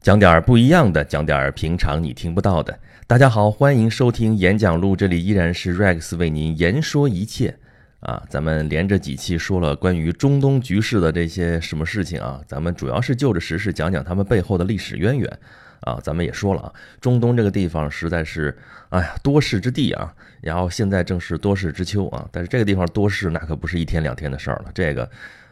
[0.00, 2.78] 讲点儿不一样的，讲点儿平常你听不到的。
[3.06, 7.54] 大家好，欢迎收听演讲录，这里依然是 Rex 为您言说一切
[8.00, 8.22] 啊。
[8.30, 15.38] 咱们连着几期说了关于中东局势的这些什么事情啊，咱们主要是就着时事讲讲他们背后的历史渊源
[15.80, 16.00] 啊。
[16.02, 18.56] 咱们也说了啊，中东这个地方实在是
[18.88, 20.10] 哎呀多事之地啊，
[20.40, 22.26] 然后现在正是多事之秋啊。
[22.32, 25.10] 但是这个地方多事那可不是一天两天的事儿了，这个。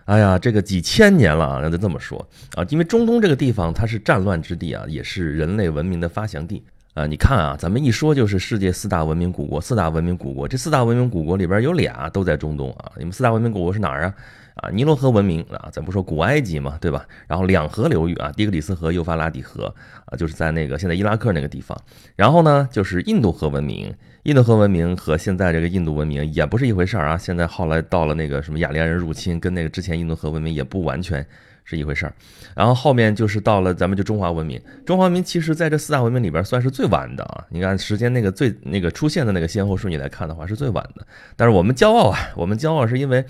[0.09, 2.27] 哎呀，这个几千年了啊，那就这么说。
[2.55, 6.63] 啊，因为中东这个地方它是战乱之地啊，也是人类文明的发祥地。
[6.99, 7.07] 啊。
[7.07, 12.93] 你看啊，咱们一说就是世界四大文明古国，四大文明古国，这四大文明古国里边有俩都在中东啊。
[12.97, 14.15] 你们四大文明古国是哪儿啊？
[14.57, 17.07] 啊，尼罗河文明啊，咱不说古埃及嘛，对吧？
[17.29, 19.73] 然后两河流域啊，底格里斯河、幼发拉底河
[20.07, 21.81] 啊，就是在那个现在伊拉克那个地方。
[22.17, 23.95] 然后呢，就是印度河文明。
[24.25, 27.17] 印度河文明和现在这个印度文明也不是一回事儿啊！
[27.17, 31.25] 现在后来到了那个什么雅利安人入侵，跟那个之前印度河文明也不完全
[31.69, 32.15] 是一回事儿。
[32.57, 37.45] 然后后面就是到了咱们就中华文明，中华文明其实在这四大文明里边算是最晚的啊！
[37.51, 41.07] 你看时间那个最那个出现的那个先后顺序来看的话是最晚的。
[41.37, 43.23] 但是我们骄傲啊，我们骄傲是因为。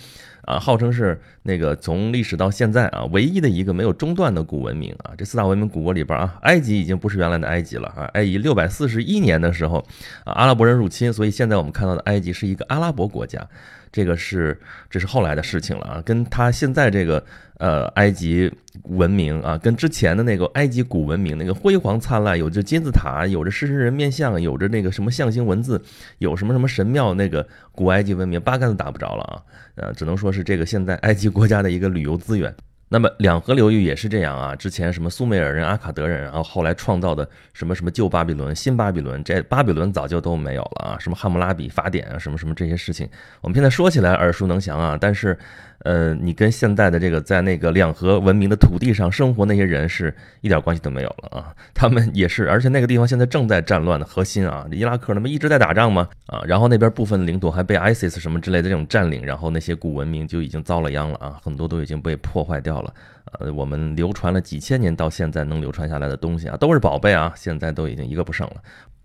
[0.42, 5.12] 啊，号称是那个从历史到现在啊，唯一的一个没有中断的古文明啊。
[5.16, 8.04] 这四大文明古国里边啊，埃及已经不是原来的埃及了啊。
[8.12, 9.78] 埃及六百四十一年的时候
[10.24, 13.48] 啊，阿拉伯人入侵，所以现在我们看到的埃及是一个阿拉伯国家。
[13.90, 14.60] 这个是
[14.90, 17.24] 这是后来的事情了啊，跟他现在这个
[17.56, 25.82] 呃埃及文明啊，跟之前的那个埃及古文明那个辉煌灿烂，有着金字塔，有着狮身人面像，有着那个什么象形文字，
[26.18, 29.42] 有什么什么神庙，那个古埃及文明八竿子打不着了啊，
[29.76, 32.54] 呃，只能说是这个现在埃及国家的一个旅游资源。
[32.90, 43.08] 那么两河流域也是这样啊，之前什么苏美尔人、阿卡德人，然后后来创造的什么什么旧巴比伦、新巴比伦，这巴比伦早就都没有了啊，什么汉谟拉比法典啊，什么什么这些事情，
[43.42, 45.38] 我们现在说起来耳熟能详啊，但是。
[45.84, 51.54] 呃，你跟现在的这个在那个两河文明的土地上生活那些人是一点关系都没有了啊！
[51.72, 56.08] 他们也是，而且那个地方现在正在战乱的核心啊，伊拉克那不一直在打仗吗？
[56.26, 62.92] 啊，然后那边部分领土还被 ISIS 什么之类的这种占领，然后那些古文明就已经遭了殃了啊，很多都已经被破坏掉了。
[63.38, 68.54] 呃，我们流传了几千年到现在能流传下来的东西啊，都是宝贝啊，现在都已经一个不剩了。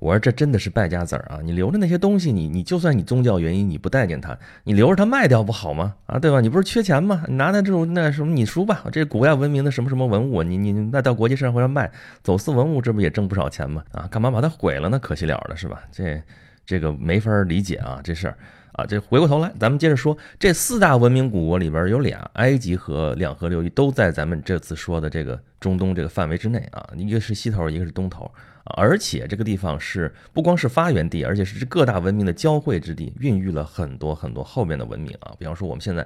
[0.04, 1.40] 我说这真的是败家子儿啊！
[1.42, 5.96] 你留着那些东西，你你就算你宗教原因你不待见它，你留着它卖掉不好吗？
[6.08, 6.42] 啊，对吧？
[6.42, 7.24] 你不是缺钱吗？
[7.30, 11.90] 你拿它这种那什么，你赎吧，这古代文明的什么什么文物，你你那到国际社会上卖，
[12.22, 13.82] 走私文物，这不也挣不少钱吗？
[13.94, 15.00] 啊，干嘛把它毁了呢？
[15.00, 15.82] 可惜了了，是吧？
[15.90, 16.22] 这
[16.66, 18.38] 这个没法理解啊，这事儿
[18.74, 28.30] 啊，这回过头来，咱们接着说，这四大文明古国里边有俩，埃及和两河流域都在咱们这次说的这个中东这个范围之内啊，一个是西头，一个是东头。
[28.66, 35.34] 而且这个地方是不光是发源地，而且是各大文明的交汇之地，孕育了很多很多后面的文明啊。
[35.38, 36.06] 比方说我们现在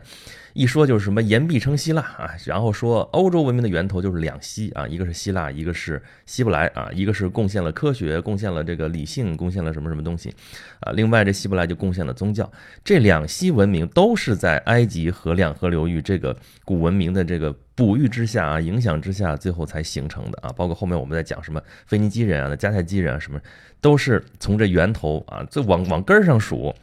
[0.54, 10.34] 一说就是什么言必称希腊啊，然后说欧洲文明的源头就是两希啊，一个是希腊，一个是希伯来啊，一个是贡献了科学，贡献了这个理性，贡献了什么什么东西
[10.80, 10.92] 啊。
[10.94, 12.52] 另外这希伯来就贡献了宗教，
[12.84, 16.36] 这两希文明都是在埃及和两河流域这个
[16.66, 17.56] 古文明的这个。
[17.78, 20.52] 哺育之下啊，影响之下，最后才形成的啊。
[20.58, 23.40] 包括后面我们在讲什么腓尼基人啊、迦太基人啊，什么
[23.80, 26.74] 都是从这源头啊，最往往根儿上数，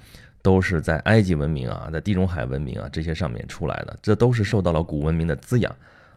[0.40, 3.98] 都是在埃及文明啊、在地中海文明啊这些上面出来的。
[4.00, 5.70] 这都是受到了古文明的滋养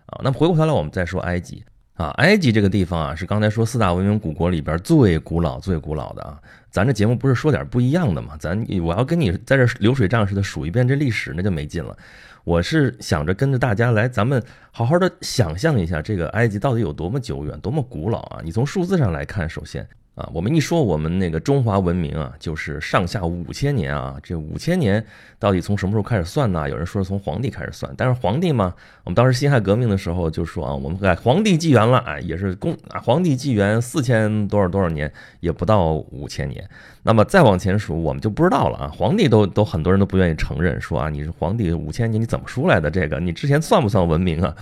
[0.06, 0.22] 啊。
[0.24, 1.64] 那么回过头来，我们再说埃及
[1.96, 6.40] 啊，埃及这个地方啊，是刚才说四大文明古国里边最古老、最古老的啊。
[6.70, 8.38] 咱这节目不是说点不一样的吗？
[8.40, 11.98] 咱我要跟你在这流水账似的数一遍这历史，那就没劲了。
[12.48, 14.42] 我是想着跟着大家来，咱们
[14.72, 18.40] 好好的想象一下这个埃及到底有多么久远、多么古老啊！
[18.42, 19.86] 你从数字上来看，首先。
[20.18, 25.06] 啊，我们一说我们那个中华文明啊，就是上下五千年啊，这五千年
[25.38, 26.68] 到底从什么时候开始算呢？
[26.68, 28.74] 有人说是从皇帝开始算，但是皇帝嘛，
[29.04, 36.68] 我们当时辛亥革命的时候就说啊，我们皇帝纪元了啊，也是公皇帝纪元四千多少多少年，也不到五千年。
[37.04, 38.92] 那么再往前数，我们就不知道了啊。
[38.94, 42.90] 皇帝都都很多人都不愿意承认，说啊，你是皇帝五千年，你怎么出来的？
[42.90, 44.54] 这个你之前算不算文明啊？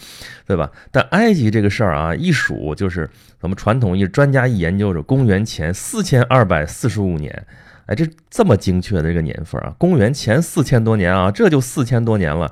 [0.46, 0.70] 对吧？
[0.92, 7.46] 但埃及这个事儿啊，一数就是我们传统一专家一研究着，公元前四千二百四十五年，
[7.86, 12.46] 哎，这这么精确的这个年份啊，公元前四千多年啊，这就四千多年了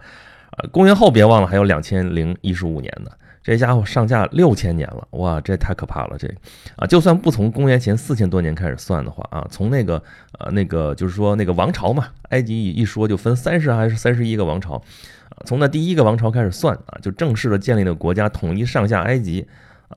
[0.51, 0.65] 啊。
[0.71, 3.09] 公元后别忘了还有两千零一十五年呢。
[3.45, 6.17] 这家伙上下六千年了，哇，这太可怕了！
[6.17, 6.29] 这
[6.77, 10.01] 啊，就算不从公元前四千多年开始算的话啊，从那个
[10.39, 19.45] 呃那个就是说那个王朝嘛，埃及一说就分三十还是三十一个王朝，啊，从那第一个王朝开始算啊，就正式的建立了国家，统一上下埃及，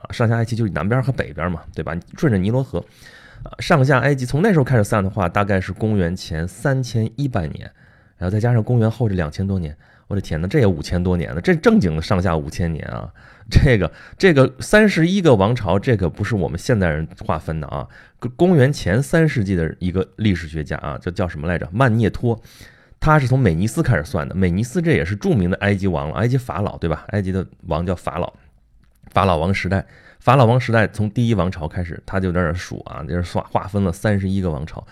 [0.01, 1.97] 啊，上下埃及就是南边和北边嘛，对吧？
[2.17, 2.79] 顺着尼罗河，
[3.43, 7.71] 啊，上下埃及从那时候开始算的话，大概是公元前三千一百年。
[8.19, 9.77] 然后再加上公元后这两千多年，
[10.07, 13.13] 我的天哪，这也五千多年了，这正经的上下五千年啊！
[13.51, 17.87] 这个这个三十一个王朝，这可不是我们现代人划分的啊。
[18.35, 21.69] 公元前三世纪的一个历史学家啊，这叫什么来着？
[21.71, 22.41] 曼涅托，
[22.99, 24.35] 他是从美尼斯开始算的。
[24.35, 27.05] 美尼斯这也是著名的埃及王了，埃及法老对吧？
[27.09, 28.33] 埃及的王叫法老，
[29.13, 29.87] 法老王时代，
[30.21, 34.87] 法老王时代从第一王朝开始，他就在这数啊，就是划划分了三十一个王朝。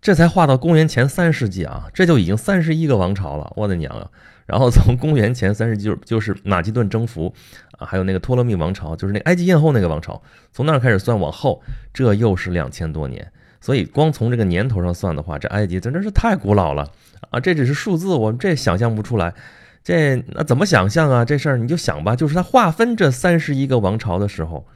[0.00, 4.08] 这才划到公元前三世纪啊，这就已经三十一个王朝了，我的娘啊！
[4.46, 7.32] 然后从公元前三世纪就就是马其顿征服
[7.72, 10.20] 啊，还有那个托勒密王朝，就是那埃及艳后那个王朝，
[10.52, 13.30] 从那儿开始算往后，这又是两千多年。
[13.60, 16.90] 所以光从这个年头上算的话，这埃及真的是太古老了
[17.28, 17.38] 啊！
[17.38, 19.34] 这只是数字，我们这想象不出来。
[19.82, 21.24] 这那怎么想象啊？
[21.24, 24.66] 这事儿你就想吧，就是它划分这三十一个王朝的时候，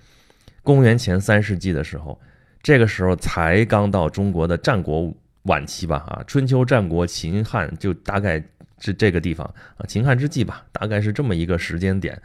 [0.63, 2.19] 公元前三世纪的时候。
[2.63, 5.13] 这个时候才刚到中国的战国
[5.43, 8.43] 晚期吧，啊，春秋战国秦汉就大概
[8.81, 9.47] 是这个地方
[9.77, 12.19] 啊，秦汉之际吧，大概是这么一个时间点。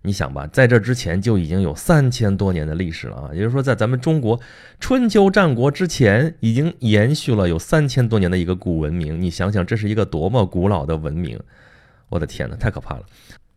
[0.00, 4.40] 你想吧，在这之前就已经有三千多年的历史了啊，也就是说，在咱们中国
[4.80, 9.20] 春秋战国之前，已经延续了有三千多年的一个古文明。
[9.20, 11.38] 你想想，这是一个多么古老的文明！
[12.12, 13.02] 我的天哪，太可怕了。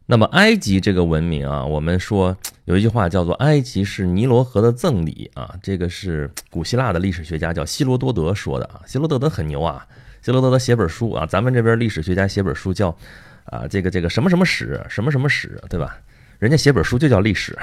[0.05, 8.79] 那么埃及这个文明啊，我们说有一句话叫做“埃及是尼罗河的赠礼”啊，这个是古希腊的历史学家叫希罗多德说的啊。
[8.85, 9.85] 希罗多德很牛啊，
[10.21, 12.95] 希罗多德写本书啊，咱们这边历史学家写本书叫
[13.43, 15.97] 啊这个这个什么什么史什么什么史，对吧？
[16.39, 17.57] 人家写本书就叫历史，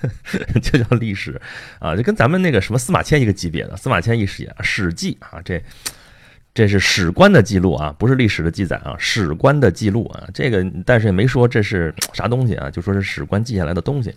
[0.62, 1.38] 就叫历史
[1.80, 3.76] 啊，就跟咱们那个什么司马迁一个级别的。
[3.76, 5.62] 司马迁一写《史记》啊，这。
[6.52, 14.14] 这是史官的记录啊，不是历史的记载啊，史官的记录啊，这个但是也没说这是 啥东西啊，就说是史官记下来的东西。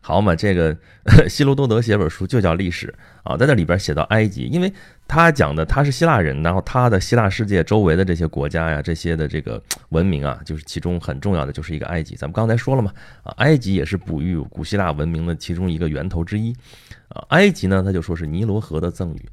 [0.00, 0.76] 好嘛，这个
[1.28, 2.92] 希罗多德写本书就叫历史
[3.22, 4.72] 啊，在这里边写到埃及，因为
[5.06, 12.16] 他讲的他是希腊人，然后他的希腊世界周围的这些国家呀，这些的这个 文明啊，就是其中很重要的就是一个埃及。
[12.16, 12.92] 咱们刚才说了嘛，
[13.22, 16.54] 啊，埃及也是哺育古希腊文明的其中一个源头之一
[17.08, 17.22] 啊。
[17.28, 19.28] 埃及呢，他就说是尼罗河的赠予。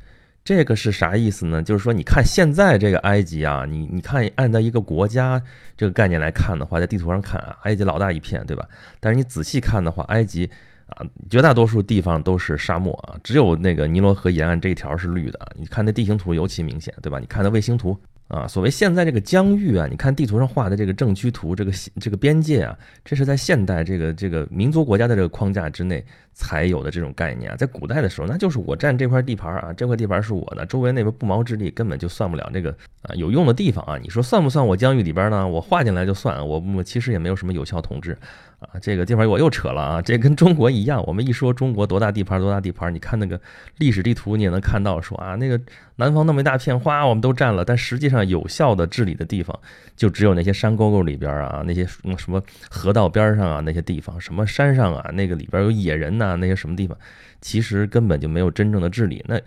[0.45, 1.63] 这个是啥意思呢？
[1.63, 5.41] 就是说，你看现在这个埃及啊，你你看按照一个国家
[5.75, 8.63] 这个概念来看的话，在地图上看啊，埃及老大一片，对吧？
[8.99, 10.47] 但是你仔细看的话，埃及
[10.85, 15.39] 啊，绝大多数地方都是沙漠啊，只有那个尼罗河沿岸这一条是绿的。
[15.55, 17.17] 你看那地形图尤其明显，对吧？
[17.17, 17.99] 你看那卫星图。
[18.27, 27.55] 啊，所谓现在这个疆域啊，你看地图上画的这个政区图，这个这个边界啊，这是在现代这个这个民族国家的这个框架之内才有的这种概念啊。
[27.55, 33.97] 在古代的时候，那就是我占这块地盘啊，这块地盘是我的，周围那边不毛之地根本就算不了这个啊有用的地方啊。
[34.01, 35.47] 你说算不算我疆域里边呢？
[35.47, 38.17] 我划进来就算，我我其实也没有什么有效统治
[38.59, 38.79] 啊。
[38.81, 43.39] 这个地方我又扯了啊，这跟中国一样，我们一说中国多大地盘多大地盘，你看那个
[43.77, 45.59] 历史地图你也能看到说啊那个。
[45.97, 49.57] 南方那么一大片花，我们都占了，但实际上有效的治理的地方，
[49.95, 56.97] 就只有那些山沟沟里边啊，那些什么河道边上啊，那些地方，什么山上啊，那个里边有野人呐，那些什么地方，
[57.39, 59.23] 其实根本就没有真正的治理。
[59.25, 59.39] 那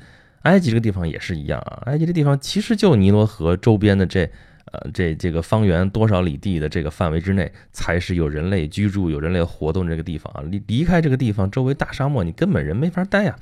[0.44, 4.26] 埃及这个地方也是一样啊，埃及这地方其实就尼罗河周边的这
[4.72, 10.42] 呃这这个方圆多少里地的这个范围之内，才是有人类居住、有人类活动这个地方啊。
[10.50, 13.36] 离离开这个地方，周围大沙漠，你根本人没法待呀。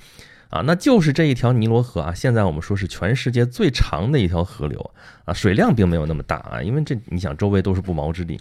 [0.48, 4.92] 啊，那就是这一条尼罗河啊，现在我们说是全世界最长的一条河流
[5.24, 8.40] 啊，水量并没有那么大啊，因为这你想周围都是不毛之地，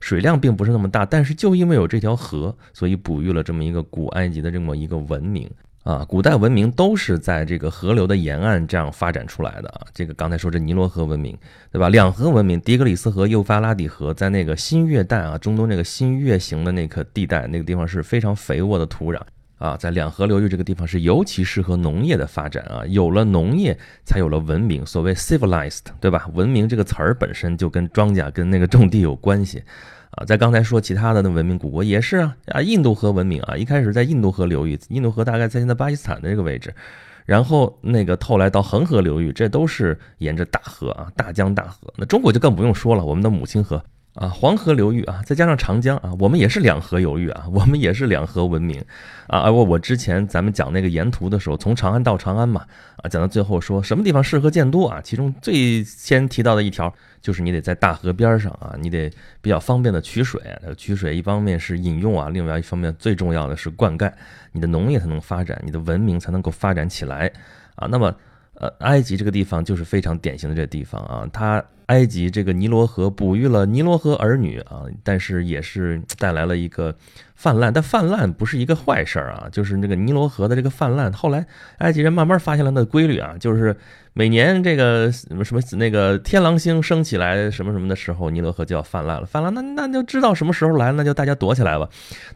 [0.00, 5.48] 水量并不是那么大，但是就因为有这条河，所以哺育了这么一个古埃及的这么一个文明
[5.84, 9.82] 啊，古代文明都是在这个河流的沿岸这样发展出来的啊。
[9.92, 11.36] 这个刚才说这尼罗河文明，
[11.70, 11.90] 对吧？
[11.90, 19.20] 两河文明，底格里斯河、幼发拉底河，在那个新月带啊，中东那个新月形的那个地带，那个地方是非常肥沃的土壤。
[19.64, 24.84] 啊，在两河流域这个地方是尤其适合农业的发展啊，有了农业，才有了文明。
[24.84, 26.28] 所谓 civilized，对吧？
[26.34, 29.62] 文明这个词儿本身就跟庄稼、跟那个种地有关系
[30.10, 30.24] 啊。
[30.26, 36.74] 在刚才说其他的那文明古国也是啊啊，印度河文明啊，一开始在印度河流域，印度河大概在现在巴基斯坦的这个位置，
[37.24, 41.90] 然后那个后来到恒河流域，这都是沿着大河啊，大江大河。
[41.96, 43.82] 那中国就更不用说了，我们的母亲河。
[44.14, 48.80] 啊，黄河流域啊，再加上长江啊，我们也是两河流域啊，我们也是两河文明
[49.26, 49.40] 啊。
[49.40, 52.64] 而我我之前咱们讲那个沿途的时候，从长安到长安嘛，
[52.98, 60.40] 啊，讲到最后说什么地方适合建都啊，其中最先提到的一条就是你得在大河边上啊，你得比较方便的取水。
[60.76, 64.12] 取水一方面是饮用啊，另外一方面最重要的是灌溉，
[64.52, 67.32] 你的农业才能发展，你的文明才能够发展起来
[67.74, 67.88] 啊。
[67.90, 68.14] 那么。
[68.56, 76.94] 呃，埃及这个地方就是非常典型的这个地方啊，它埃及这个尼罗河哺育了尼罗河儿女啊，但是也是带来了一个
[77.34, 81.46] 泛滥，但泛滥不是一个坏事儿啊，就是那个尼罗河的这个泛滥，后来
[81.78, 83.76] 埃及人慢慢发现了那个规律啊，就是
[84.14, 91.88] 每年这个什么什么那个天狼星升起来什么什么的时候，尼罗河就要泛滥了，泛滥那那就知道什么时候来，那就大家躲起来吧，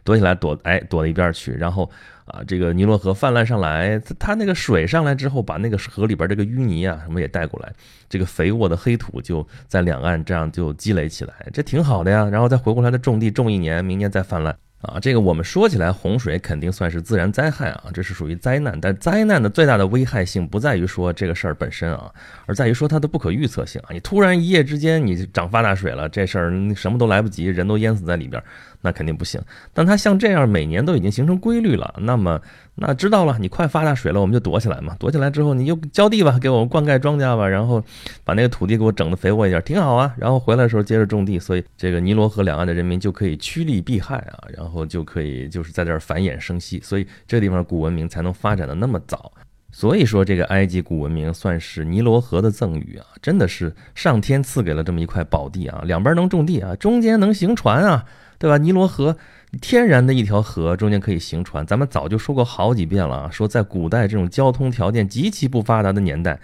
[0.03, 1.89] 躲起来躲哎躲到一边去，然后
[2.29, 7.71] 啊这个尼罗河泛滥上来，它它那个水上来之后，把那个河里边这个淤泥啊什么也带过来，
[8.09, 14.55] 这个肥沃的黑土就在两岸这样就积累起来，这挺好的呀，然后再回过来的种地种一年，明年再泛滥。
[14.81, 18.79] 啊，这个我们说起来，洪水肯定算是自然灾害啊，这是属于灾难。
[18.79, 22.09] 但灾难的最大的危害性不在于说这个事儿本身啊，
[22.45, 23.91] 而在于说它的不可预测性啊。
[23.91, 28.41] 你突然一夜之间你涨发大水了，这事儿什么都来不及，人都淹死在里边。
[28.81, 29.41] 那肯定不行，
[29.73, 32.39] 但它像这样每年都已经形成规律了，那么
[32.75, 37.83] 那知道了，你快发大水了，我们就躲起来嘛，躲起来之后你就浇地吧，给我们灌溉庄稼吧，然后
[38.23, 40.13] 把那个土地给我整的肥沃一点，挺好啊。
[40.17, 49.31] 然后回来的时候接着种地，所以这个尼罗河两岸的人民就可以趋利避害啊，然后就可以就是在这儿繁衍生息，所以这地方古文明才能发展的那么早。
[49.71, 58.05] 所以说这个埃及古文明算是尼罗河的赠予啊，真的是上天赐给了这么一块宝地啊，两边能种地啊，中间能行船啊。
[58.39, 58.57] 对吧？
[58.57, 59.15] 尼罗河
[59.61, 61.65] 天然的一条河，中间可以行船。
[61.65, 66.39] 咱们早就说过好几遍了啊，说在古代这种交通条件极其不发达的年代，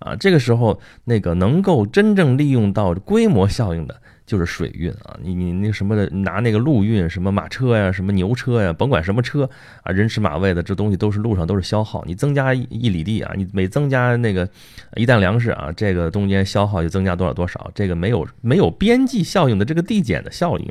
[0.00, 5.16] 啊，这个时候那个能够真正利用到规模效应的，就是水运啊。
[5.22, 9.48] 你你那什么的，拿那个陆运，什么马车呀，什么牛车呀，甭管什么车
[9.82, 12.04] 啊，人吃马喂的，这东西都是路上都是消耗。
[12.06, 14.46] 你增加一里地啊，你每增加那个
[14.96, 20.70] 一担粮食啊，这个中间消耗就增加多少多少，这个没有没有边际效应的这个递减的效应。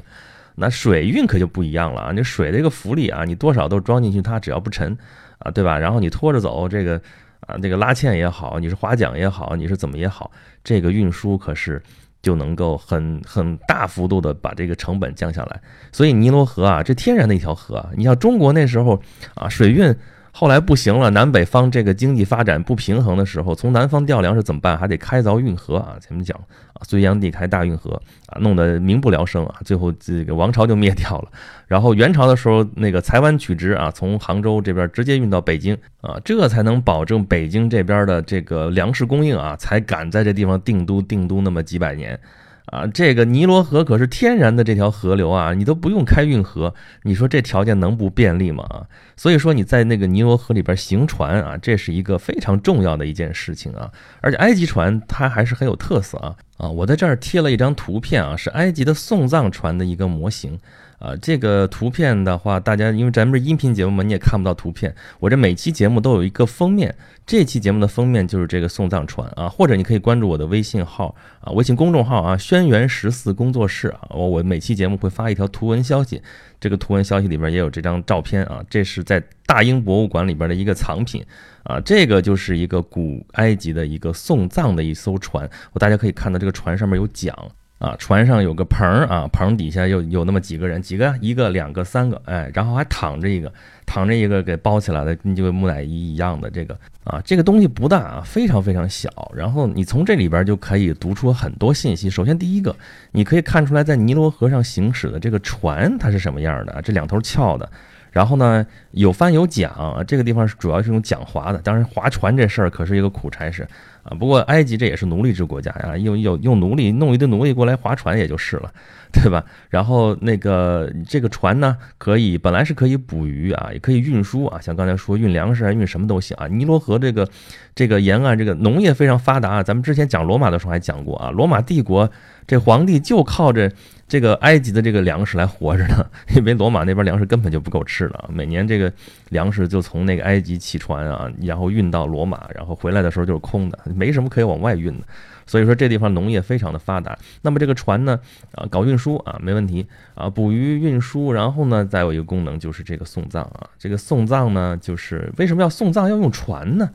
[0.60, 2.12] 那水运可就不一样了啊！
[2.12, 4.98] 你水的这个浮力啊，你多少都装进去，它只要不沉，
[5.38, 5.78] 啊，对吧？
[5.78, 7.00] 然后你拖着走，这个
[7.42, 10.32] 啊，这个拉纤也好，你是划桨也好，你是怎么也好，
[10.64, 11.80] 这个运输可是
[12.22, 15.62] 就能够很很大幅度的把这个成本降下来。
[15.92, 19.02] 所以尼罗河啊，这天然的一条河，你像中国那时候
[19.36, 19.96] 啊，水运。
[20.40, 24.78] 后来不行了，南北方这个经济发展不平衡的时候，从南方调粮食怎么办？
[24.78, 25.96] 还得开凿运河啊！
[26.00, 26.38] 前面讲
[26.74, 31.32] 啊，隋炀帝开大运河啊，弄得民不聊生啊，最后这个王朝就灭掉了。
[31.66, 42.20] 然后元朝的时候，那个台湾取直啊，从杭州这边直接运到北京啊，这才能保证北京这边的这个粮食供应啊，才敢在这地方定都定都那么几百年。
[42.68, 48.64] 啊，这个尼罗河可是天然的这条河流啊，你都不用开运河，你说这条件能不便利吗？
[48.66, 53.90] 啊，所以说你在那个尼罗河里边行船啊，这是一个非常重要的一件事情啊。
[54.20, 60.60] 而且埃及船它还是很有特色啊啊，我在这儿贴了一张图片啊，是埃及的送葬船的一个模型。
[61.00, 64.94] 啊，这个图片的话，大家因为咱们是音频节目嘛，你也看不到图片。
[65.20, 76.20] 我这每期节目都有一个封面，这期节目的封面就是这个送葬船啊，或者你可以关注我的微信号啊，微信公众号啊，轩辕十四工作室啊，我我每期节目会发一条图文消息，
[76.60, 81.24] 这个图文消息里边也有这张照片啊，这是在大英博物馆里边的一个藏品
[81.62, 87.32] 啊，这个就是一个古埃及的一个送葬的一艘船，我大家可以看到这个船上面有桨。
[87.80, 93.54] 啊，船上有个棚儿啊，棚底下有有那么几个人，几个，一个、两个、三个，哎，然后还躺着一个，
[93.86, 102.10] 躺着一个给包起来的，跟这个木乃伊一样的这个啊，这个东西不大啊，非常非常小，然后你从这里边就可以读出很多信息。
[102.10, 102.76] 首先第一个，
[103.12, 107.70] 你可以看出来在尼罗河上行驶的这个船它是什么样的，这两头翘的。
[108.10, 109.72] 然后呢，有帆有桨，
[110.08, 111.60] 这个地方是主要是用桨划的。
[111.60, 113.68] 当然，划船这事儿可是一个苦差事
[114.10, 114.18] 啊。
[114.18, 118.72] 不过，埃及这也是奴隶制国家呀，用用用奴隶弄一堆奴隶过来划船也就是了，
[119.12, 119.44] 对吧？
[119.70, 126.48] 然后那个这个船呢，可以本来是可以捕鱼啊，也可以运输啊，像刚才说运粮食啊，运什么都行啊。
[126.48, 127.28] 尼罗河这个
[127.76, 132.10] 这个沿岸这个农业非常发达啊，咱们之前讲罗马的时候还讲过啊，罗马帝国
[132.46, 133.72] 这皇帝就靠着。
[134.10, 138.90] 这个埃及的这个粮食来活着呢， 因为罗马那边粮食根本就不够吃了，每年这个
[139.32, 145.06] 粮食就从那个埃及起船啊，然后运到罗马，然后回来的时候就是空的，没什么可以往外运的。
[145.50, 147.18] 所以说这地方农业非常的发达。
[147.42, 148.20] 那么这个船呢，
[148.52, 153.70] 啊，搞运输啊，没问题啊，捕鱼运输，然后呢，再有一个功能就是这个送葬啊。
[153.80, 156.90] 这个送葬呢，就是为什么要送葬要用船呢？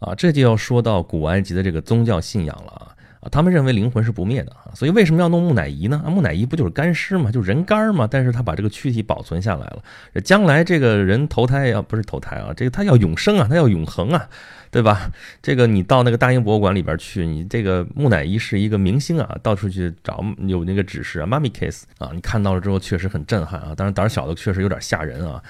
[0.00, 2.93] 啊，这就要说到古埃及的这个宗教信仰了啊。
[3.30, 6.02] 他们认为灵魂是不灭的啊，所以为什么要弄木乃伊呢？
[6.04, 7.30] 啊，木乃伊不就是干尸吗？
[7.30, 8.08] 就人干吗？
[8.10, 9.82] 但是他把这个躯体保存下来了，
[10.22, 14.28] 将来这个人投胎要不是投胎啊，这个他要永生啊，他要永恒啊，
[14.70, 15.10] 对吧？
[15.42, 25.42] 这个你到那个大英博物馆里边去，你这个木乃伊是一个明星啊，到处去找有那个指示啊，mummy case 啊，你看到了之后确实很震撼啊，当然胆小的确实有点吓人啊，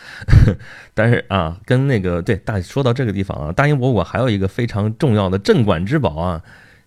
[0.95, 6.43] 但是啊，跟那个对大说到这个地方啊，大英博物馆还有一个非常重要的镇馆之宝啊。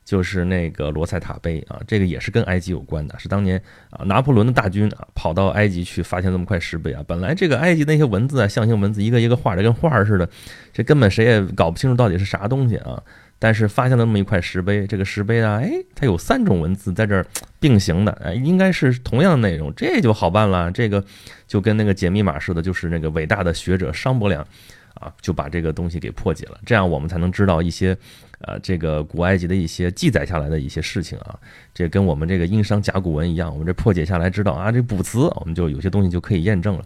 [0.08, 7.04] 就是那个罗塞塔碑啊，这个也是跟埃及有关的，是当年啊拿破仑的大军啊跑到埃及去发现这么块石碑啊。
[7.06, 10.30] 本来这个埃及那些文字啊，象形文字一个一个画的跟画似的，
[10.72, 13.04] 这根本谁也搞不清楚到底是啥东西啊。
[13.38, 17.24] 但是发现了那么一块石碑，这个石碑啊，哎，它有三种文字在这儿
[17.60, 20.72] 并行的，哎，应该是同样的内容，这就好办了。
[20.72, 21.04] 这个
[21.46, 24.44] 就跟那个解密码似的，就是那个伟大的学者商伯良
[25.00, 26.60] 啊，就把这个东西给破解了。
[26.66, 27.98] 这样我们才能知道一些，
[28.40, 31.38] 呃，这个古埃及的一些记载下来的一些事情啊。
[31.74, 36.84] 这跟我们这个殷商甲骨文一样，我们这破解下来知道啊，这卜辞，我们就有些东西就可以验证了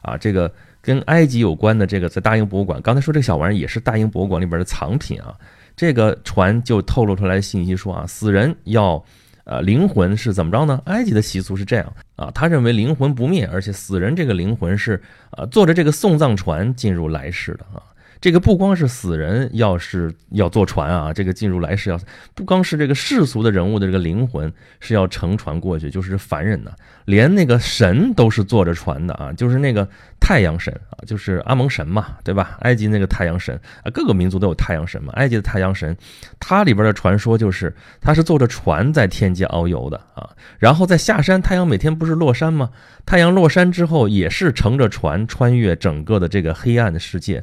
[0.00, 0.16] 啊。
[0.16, 5.34] 这个跟埃及有关的这个，在大英博物馆，刚才说这个小玩意儿也是大英博物馆里边的藏品啊。
[5.74, 9.02] 这个船就透露出来信息说啊，死人要，
[9.44, 10.80] 呃，灵魂是怎么着呢？
[10.86, 17.82] 埃及的习俗是这样啊，他认为灵魂不灭，而且死人这个灵魂是啊，坐着这个送葬船进入来世的啊。
[18.22, 21.98] 这个不光是死人，要是要坐船啊，这个进入来世要
[22.36, 26.70] 不光是这个世俗的人物的这个灵魂是要乘船过去，就是凡人呢，
[27.06, 29.88] 连那个神都是坐着船的啊，就是那个
[30.20, 32.56] 太阳神啊，就是阿蒙神嘛，对吧？
[32.60, 35.12] 埃及那个太阳神啊，各个民族都有太阳神嘛。
[35.14, 35.96] 埃及的太阳神，
[36.38, 42.70] 它里边的传说就是他是坐着船在天界遨游的啊，然后在下山，太阳每天不是落山吗？
[43.04, 47.42] 太阳落山之后，也是乘着船穿越整个的这个黑暗的世界。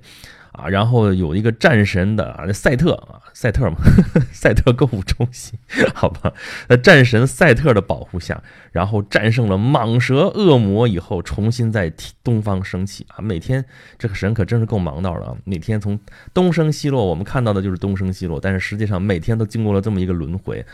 [0.52, 3.78] 啊，然后有一个战神的啊，赛特啊，赛特嘛，
[4.32, 5.58] 赛特购物中心，
[5.94, 6.34] 好吧，
[6.68, 8.42] 那战神赛特的保护下，
[8.72, 11.92] 然后战胜了蟒蛇、恶魔以后，重新在
[12.24, 13.22] 东方升起啊。
[13.22, 13.64] 每天
[13.98, 16.00] 这个神可真是够忙到的啊，每天从
[16.34, 20.66] 东升西落，我们看到的就是东升西落，但是实际上每天都经过了这么一个轮回。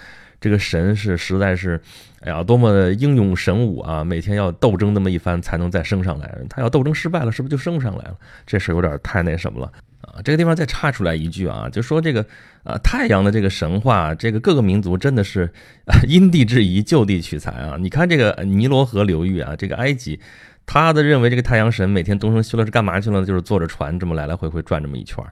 [0.45, 1.81] 这个神是实在是，
[2.19, 4.03] 哎呀，多么英勇神武啊！
[4.03, 6.37] 每天要斗争那么一番才能再升上来。
[6.47, 8.15] 他要斗争失败了，是不是就升不上来了？
[8.45, 9.71] 这事有点太那什么了
[10.01, 10.21] 啊！
[10.23, 12.23] 这个地方再插出来一句啊，就说这个
[12.63, 15.51] 啊，太阳的这个神话，这个各个民族真的是
[16.07, 17.75] 因地制宜、就地取材啊！
[17.79, 20.19] 你看这个尼罗河流域啊，这个埃及，
[20.67, 23.25] 他的认为这个太阳神每天东升西落是干嘛去了？
[23.25, 25.25] 就是坐着船这么来来回回转这么一圈。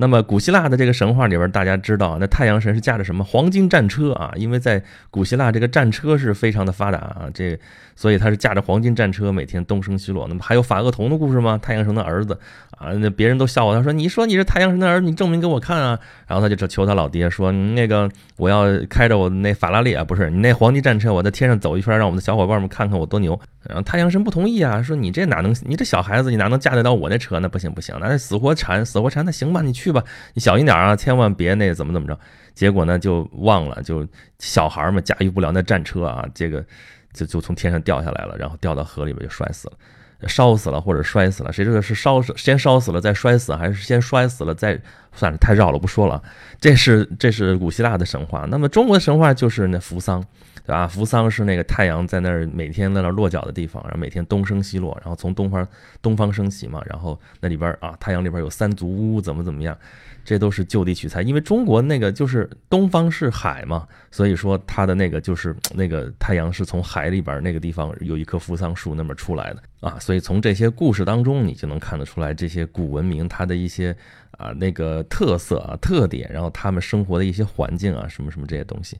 [0.00, 4.32] 那么古希腊的这个神话里边，大家知道，那太阳神是驾着什么黄金战车啊？
[4.36, 7.58] 因为在古希腊这个战车是非常的发达啊，这
[7.96, 10.28] 所以他是驾着黄金战车每天东升西落。
[10.28, 11.58] 那么还有法厄同的故事吗？
[11.60, 12.38] 太阳神的儿子
[12.78, 23.36] 啊，那别人都笑话他说：“你说你是太阳神的儿子，你证明给我看啊！”然后他就求他老爹说：“那个我要开着我那法拉利啊，不是你那黄金战车，我在天上走一圈，让我们的小伙伴们看看我多牛。”
[23.68, 25.52] 然后太阳神不同意啊，说：“你这哪能？
[25.64, 27.40] 你这小孩子，你哪能驾得到我那车？
[27.40, 32.18] 那不行不行，那死活缠死活缠，那行吧，你去。”去吧，你小心点啊，千万别那怎么怎么着。
[32.54, 34.06] 结果呢，就忘了，就
[34.38, 36.64] 小孩嘛，驾驭不了那战车啊，这个
[37.12, 39.74] 就就从天上掉下来了，然后掉到河里边就摔死了，
[40.26, 44.80] 烧死了或者摔死了，谁知道是烧死先烧死了再摔死，还是先摔死了再？
[45.14, 46.22] 算了，太绕了，不说了。
[46.60, 50.24] 这是这是古希腊的神话，那么中国的神话就是那扶桑。
[50.64, 50.86] 对吧？
[50.86, 55.66] 扶桑是那个太阳在那儿每天在那儿落脚的地方，然后每天东升西落，然后从东方
[56.02, 56.82] 东方升起嘛。
[56.84, 59.74] 然后那里边啊，太阳里边有三足乌，怎么怎么样？
[60.24, 61.22] 这都是就地取材。
[61.22, 69.98] 因为中国那个就是东方是海嘛，所以说它的那个就是那个太阳是从海里边那个地方有一棵扶桑树那么出来的啊。
[69.98, 73.96] 所以从这些故事当中，你就能看得出来这些古文明它的一些
[74.32, 78.98] 啊那个特色啊特点，然后他们生活的一些环境啊什么什么这些东西。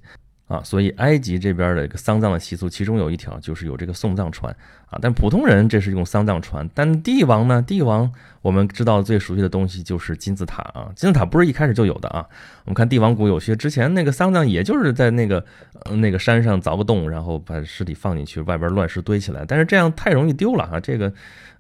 [0.48, 4.50] 啊，所以埃及这边的一个丧葬的习俗，其中有一条就是有这个送葬船
[4.86, 4.98] 啊。
[5.00, 7.60] 但普通人这是用丧葬船，但帝王呢？
[7.60, 10.88] 帝王我们知道最熟悉的东西就是金字塔啊。
[10.96, 12.26] 金字塔不是一开始就有的啊。
[12.64, 15.44] 我们看帝王谷有些之前那个丧葬，也就是在那个
[15.90, 19.44] 那个山上凿个洞，然后把尸体放进去，外边乱石堆起来。
[19.46, 20.80] 但是这样太容易丢了啊。
[20.80, 21.12] 这个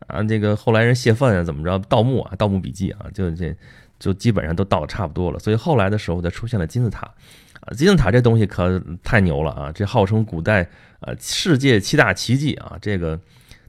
[0.06, 1.78] 啊，这个后来人泄愤啊，怎么着？
[1.90, 3.54] 盗墓啊，盗墓笔记啊，就这
[3.98, 5.38] 就基本上都盗的差不多了。
[5.38, 7.10] 所以后来的时候才出现了金字塔。
[7.76, 9.72] 金字塔这东西可太牛了啊！
[9.72, 10.68] 这号称古代
[11.00, 12.76] 呃世界七大奇迹啊！
[12.80, 13.20] 这个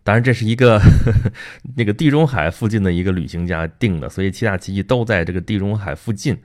[0.03, 0.79] 当然这是一个
[1.75, 6.37] 那个地中海附近的一个旅行家定的，所以七大奇迹都在这个地中海附近。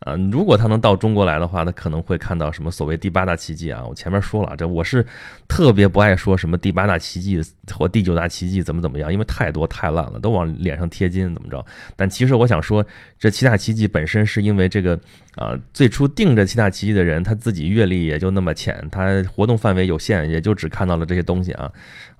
[0.00, 3.84] 啊，如果他能到中国来的话，他可能会看到什么所谓第八大奇迹啊？
[3.86, 5.04] 我前面说了，这我是
[5.46, 7.38] 特别不爱说什么第八大奇迹
[7.70, 11.62] 或第九大奇迹怎么怎么样，因为太多太烂了，都往脸上贴金怎么着？
[11.96, 12.82] 但其实我想说，
[13.18, 14.98] 这七大奇迹本身是因为这个
[15.36, 21.70] 啊，最初定这七大奇迹的人他自己阅历也就那么浅，他活动范围有限，也就只看到了这些东西啊。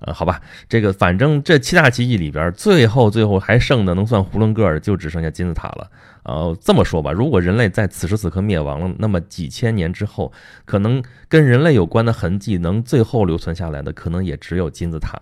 [0.01, 0.39] 呃，好吧，
[0.69, 5.89] 这个反正这七大奇迹里边，最后最后还剩的能算囫囵个儿，就只剩下金字塔了。
[6.23, 10.31] 呃，这么说吧，如果人类在此时此刻灭亡了，那么几千年之后，
[10.65, 15.19] 可能跟人类有关的痕迹能最后留存下来的，可能也只有金字塔。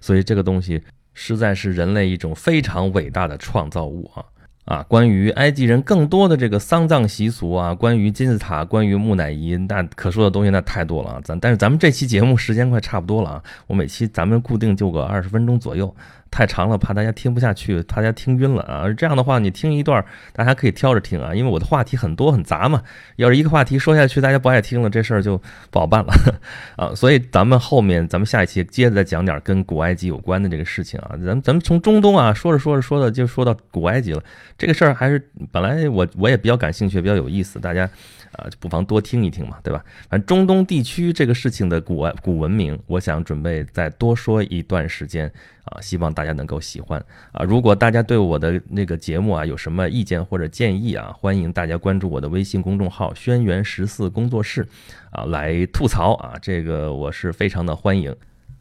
[0.00, 0.82] 所以这个东西
[1.14, 4.24] 实在是人类一种非常伟大的创造物啊。
[4.64, 11.20] 啊，关于埃及人更多的这个丧葬习俗啊，关于金字塔，关于木乃伊，那可说的东西那太多了啊。
[11.22, 15.94] 咱但是咱们这期节目时间快差不多了啊，我每期咱们固定就个二十分钟左右。
[16.34, 18.92] 太长了，怕大家听不下去，大家听晕了啊！
[18.92, 22.82] 这样的话，你听一段，大家可以挑着听啊，因为我的话题很多很杂嘛。
[23.14, 26.12] 要是一个话题说下去，大家不爱听了，这事儿就不好办了
[26.76, 26.92] 啊。
[26.92, 31.14] 所以咱们后面，咱们下一期接着再讲点跟古埃及有关的这个事情啊。
[31.24, 34.20] 咱咱们从中东啊说着说着说的就说到古埃及了，
[34.58, 37.88] 这个事儿还是本来我我也比较感兴趣，比较有意思，大家。
[38.36, 39.80] 啊，就不妨多听一听嘛，对吧？
[40.08, 45.32] 反正中东地区这个事情的古古文明，我想准备再多说一段时间
[45.64, 47.42] 啊，希望大家能够喜欢啊。
[47.44, 54.66] 如果大家对我的那个节目啊有什么意见或者建议啊，欢迎大家关注我的微信公众号“轩辕十四工作室”
[55.10, 58.14] 啊，来吐槽啊，这个我是非常的欢迎。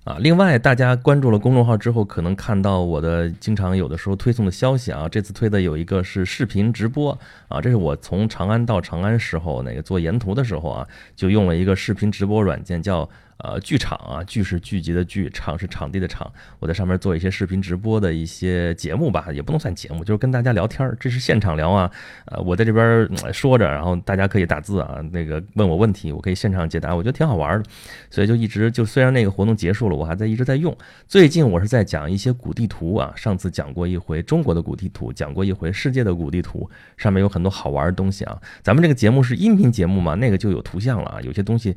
[0.06, 5.08] 啊，另外，大家关注了公众号之后，可能看到我的经常有的时候推送的消息啊。
[5.08, 13.10] 这次推的有一个是视频直播啊，这是我从长安到长安时候那个做沿途的时候啊，就用了一个视频直播软件叫。
[13.38, 16.32] 呃，剧场啊，剧是聚集的剧，场是场地的场。
[16.60, 20.96] 我在上面做一些视频直播的一些节目吧，也不能算节目，就是跟大家聊天儿。
[21.00, 21.92] 这是现场聊啊，
[22.26, 27.70] 呃，我在这边说着，然后大家可以打字啊，那个问我问题，我可以现场解答，我觉得挺好玩的。
[28.10, 30.76] 所以就一直就虽然那个活动结束了，我还在一直在用。
[31.08, 38.40] 最近我是在讲一些古地图啊，上次讲过一回中国的古地图，讲过一回世界的古地图，上面有很多好玩的东西啊。
[38.62, 41.76] 咱们这个节目是音频节目嘛，那个就有图像了啊，有些东西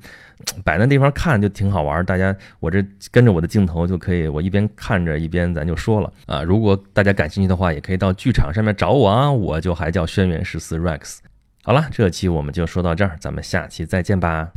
[0.62, 6.42] 摆那地方看挺好玩，大家我这跟着我的镜头就可以，我一边看着一边咱就说了啊。
[6.42, 11.18] 如果大家感兴趣的话，也可以到剧场上面找我啊，我就还叫轩辕十四 Rex。
[11.62, 14.52] 好了，这期我们就说到这儿，咱们下期再见吧。